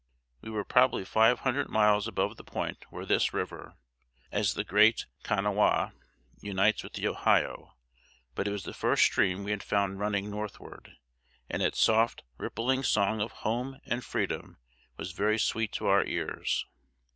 We 0.41 0.49
were 0.49 0.65
probably 0.65 1.05
five 1.05 1.41
hundred 1.41 1.69
miles 1.69 2.07
above 2.07 2.35
the 2.35 2.43
point 2.43 2.85
where 2.89 3.05
this 3.05 3.35
river, 3.35 3.75
as 4.31 4.55
the 4.55 4.63
Great 4.63 5.05
Kanawha, 5.21 5.93
unites 6.39 6.81
with 6.83 6.93
the 6.93 7.07
Ohio; 7.07 7.75
but 8.33 8.47
it 8.47 8.51
was 8.51 8.63
the 8.63 8.73
first 8.73 9.03
stream 9.03 9.43
we 9.43 9.51
had 9.51 9.61
found 9.61 9.99
running 9.99 10.31
northward, 10.31 10.93
and 11.51 11.61
its 11.61 11.79
soft, 11.79 12.23
rippling 12.39 12.81
song 12.81 13.21
of 13.21 13.31
home 13.45 13.79
and 13.85 14.03
freedom 14.03 14.57
was 14.97 15.11
very 15.11 15.37
sweet 15.37 15.71
to 15.73 15.85
our 15.85 16.03
ears. 16.03 16.65